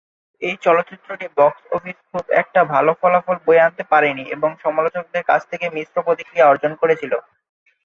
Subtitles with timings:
[0.41, 5.65] এই চলচ্চিত্রটি বক্স অফিসে খুব একটা ভাল ফলাফল বয়ে আনতে পারেনি এবং সমালোচকদের কাছ থেকে
[5.75, 7.13] মিশ্র প্রতিক্রিয়া অর্জন করেছিল।